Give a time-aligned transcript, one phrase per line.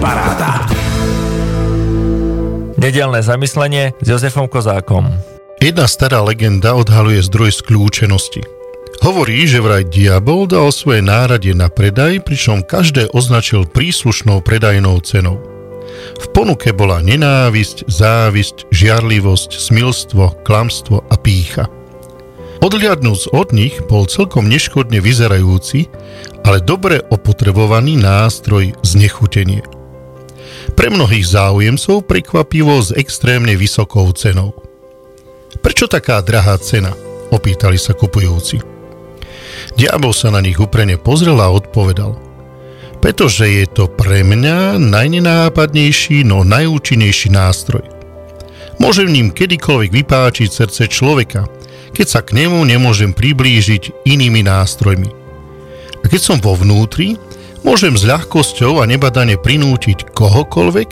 [0.00, 0.64] Paráda.
[2.80, 5.12] Nedelné zamyslenie s Jozefom Kozákom.
[5.60, 8.40] Jedna stará legenda odhaluje zdroj skľúčenosti.
[9.04, 15.36] Hovorí, že vraj diabol dal svoje náradie na predaj, pričom každé označil príslušnou predajnou cenou.
[16.16, 21.68] V ponuke bola nenávisť, závisť, žiarlivosť, smilstvo, klamstvo a pícha.
[22.64, 25.92] Odliadnúc od nich bol celkom neškodne vyzerajúci,
[26.44, 29.79] ale dobre opotrebovaný nástroj znechutenie.
[30.74, 34.56] Pre mnohých záujemcov prekvapivo s extrémne vysokou cenou.
[35.60, 36.96] Prečo taká drahá cena?
[37.30, 38.58] Opýtali sa kupujúci.
[39.76, 42.16] Diabol sa na nich uprene pozrel a odpovedal.
[43.00, 47.84] Pretože je to pre mňa najnenápadnejší, no najúčinnejší nástroj.
[48.80, 51.44] Môžem ním kedykoľvek vypáčiť srdce človeka,
[51.92, 55.10] keď sa k nemu nemôžem priblížiť inými nástrojmi.
[56.00, 57.20] A keď som vo vnútri,
[57.62, 60.88] môžem s ľahkosťou a nebadane prinútiť kohokoľvek,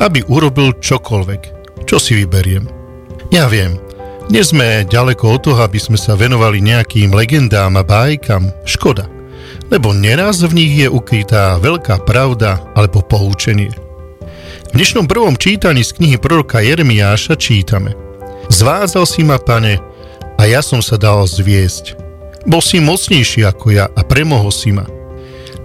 [0.00, 1.42] aby urobil čokoľvek,
[1.84, 2.64] čo si vyberiem.
[3.30, 3.78] Ja viem,
[4.30, 8.54] dnes sme ďaleko od toho, aby sme sa venovali nejakým legendám a bájkam.
[8.62, 9.10] Škoda,
[9.74, 13.74] lebo neraz v nich je ukrytá veľká pravda alebo poučenie.
[14.70, 17.94] V dnešnom prvom čítaní z knihy proroka Jeremiáša čítame
[18.50, 19.78] Zvádzal si ma, pane,
[20.38, 21.94] a ja som sa dal zviesť.
[22.46, 24.99] Bol si mocnejší ako ja a premohol si ma.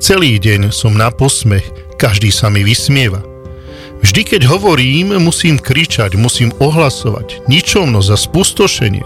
[0.02, 1.66] Celý deň som na posmech,
[1.96, 3.24] každý sa mi vysmieva–
[4.06, 7.48] Vždy, keď hovorím, musím kričať, musím ohlasovať.
[7.50, 9.02] Ničomno za spustošenie.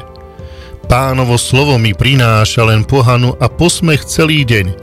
[0.91, 4.75] Pánovo slovo mi prináša len pohanu a posmech celý deň.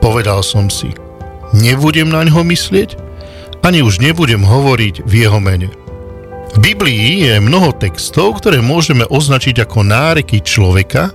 [0.00, 0.94] Povedal som si,
[1.52, 2.96] nebudem na ňo myslieť,
[3.60, 5.68] ani už nebudem hovoriť v jeho mene.
[6.54, 11.12] V Biblii je mnoho textov, ktoré môžeme označiť ako náreky človeka,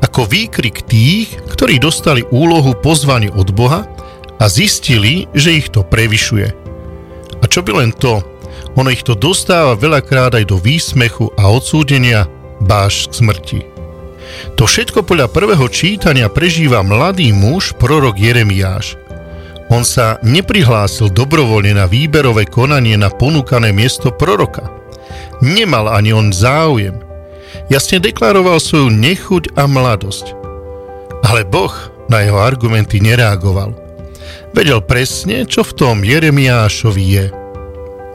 [0.00, 3.84] ako výkrik tých, ktorí dostali úlohu pozvanie od Boha
[4.40, 6.56] a zistili, že ich to prevyšuje–
[7.40, 8.20] a čo by len to,
[8.76, 12.28] ono ich to dostáva veľakrát aj do výsmechu a odsúdenia,
[12.60, 13.60] báš k smrti.
[14.54, 18.94] To všetko podľa prvého čítania prežíva mladý muž, prorok Jeremiáš.
[19.70, 24.70] On sa neprihlásil dobrovoľne na výberové konanie na ponúkané miesto proroka.
[25.42, 27.09] Nemal ani on záujem.
[27.70, 30.34] Jasne deklaroval svoju nechuť a mladosť.
[31.22, 31.70] Ale Boh
[32.10, 33.70] na jeho argumenty nereagoval.
[34.50, 37.26] Vedel presne, čo v tom Jeremiášovi je.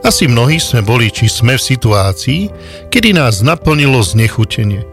[0.03, 2.41] Asi mnohí sme boli, či sme v situácii,
[2.91, 4.83] kedy nás naplnilo znechutenie.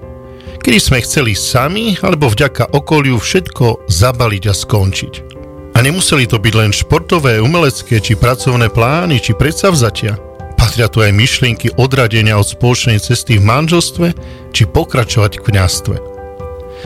[0.62, 5.14] Kedy sme chceli sami alebo vďaka okoliu všetko zabaliť a skončiť.
[5.74, 10.31] A nemuseli to byť len športové, umelecké či pracovné plány či predsavzatia.
[10.72, 14.16] Patria tu aj myšlienky odradenia od spoločnej cesty v manželstve
[14.56, 16.00] či pokračovať v.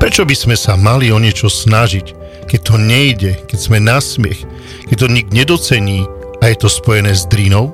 [0.02, 2.10] Prečo by sme sa mali o niečo snažiť,
[2.50, 4.42] keď to nejde, keď sme na smiech,
[4.90, 6.02] keď to nik nedocení
[6.42, 7.70] a je to spojené s drinou?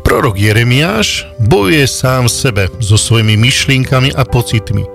[0.00, 4.88] Prorok Jeremiáš bojuje sám sebe so svojimi myšlienkami a pocitmi.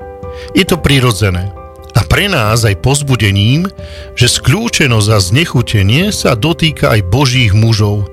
[0.58, 1.54] Je to prirodzené
[1.94, 3.70] a pre nás aj pozbudením,
[4.18, 8.10] že skľúčenosť a znechutenie sa dotýka aj božích mužov.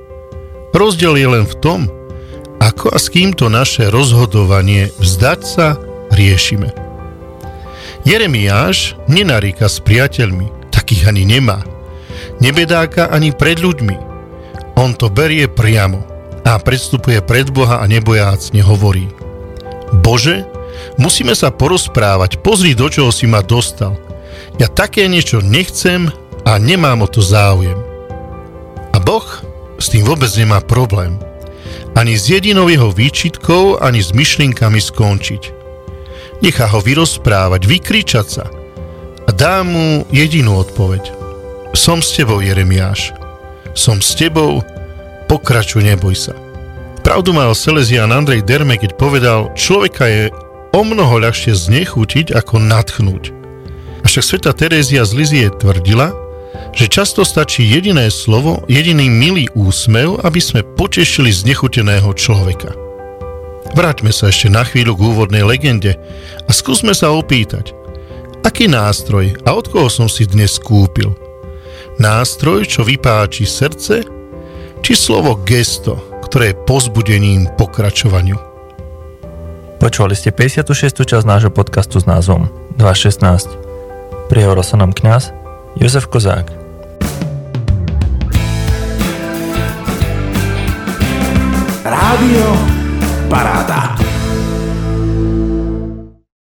[0.77, 1.81] Rozdiel je len v tom,
[2.61, 5.81] ako a s kým to naše rozhodovanie vzdať sa
[6.13, 6.71] riešime.
[8.05, 11.65] Jeremiáš nenaríka s priateľmi, takých ani nemá.
[12.41, 13.97] Nebedáka ani pred ľuďmi.
[14.77, 16.05] On to berie priamo
[16.45, 19.09] a predstupuje pred Boha a nebojácne hovorí.
[20.01, 20.49] Bože,
[20.97, 23.97] musíme sa porozprávať, pozri do čoho si ma dostal.
[24.57, 26.09] Ja také niečo nechcem
[26.49, 27.77] a nemám o to záujem.
[28.91, 29.25] A Boh
[29.77, 31.21] s tým vôbec nemá problém.
[31.99, 35.43] Ani s jedinou jeho výčitkou, ani s myšlienkami skončiť.
[36.41, 38.47] Nechá ho vyrozprávať, vykričať sa–
[39.31, 41.15] a dá mu jedinú odpoveď.
[41.71, 43.15] Som s tebou, Jeremiáš.
[43.79, 44.59] Som s tebou,
[45.31, 46.35] pokračuj, neboj sa.
[47.07, 50.35] Pravdu mal Salesian Andrej Derme, keď povedal, človeka je
[50.75, 53.31] o mnoho ľahšie znechutiť ako nadchnúť.
[54.03, 56.11] Avšak sveta Terézia z Lizie tvrdila,
[56.71, 62.73] že často stačí jediné slovo, jediný milý úsmev, aby sme potešili znechuteného človeka.
[63.75, 65.95] Vráťme sa ešte na chvíľu k úvodnej legende
[66.47, 67.75] a skúsme sa opýtať,
[68.41, 71.13] Aký nástroj a od koho som si dnes kúpil?
[72.01, 74.01] Nástroj, čo vypáči srdce,
[74.81, 78.41] či slovo gesto, ktoré je pozbudením pokračovaniu?
[79.77, 81.05] Počúvali ste 56.
[81.05, 82.49] časť nášho podcastu s názvom
[82.81, 84.33] 2.16.
[84.33, 85.37] Prihovoril sa nám kňaz
[85.77, 86.60] Jozef Kozák.
[92.31, 92.80] Rádio Paráda.